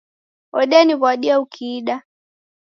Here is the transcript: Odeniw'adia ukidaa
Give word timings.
Odeniw'adia 0.59 1.35
ukidaa 1.43 2.01